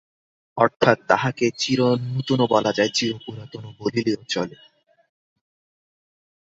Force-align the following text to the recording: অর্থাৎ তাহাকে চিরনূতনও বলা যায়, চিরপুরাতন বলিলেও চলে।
অর্থাৎ 0.57 0.97
তাহাকে 1.07 1.45
চিরনূতনও 1.57 2.45
বলা 2.47 2.71
যায়, 2.73 2.91
চিরপুরাতন 2.93 3.63
বলিলেও 3.79 4.21
চলে। 4.29 4.57